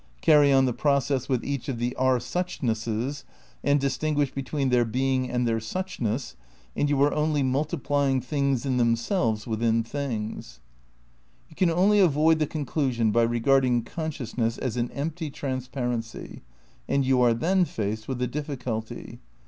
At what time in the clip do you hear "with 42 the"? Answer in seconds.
1.29-1.49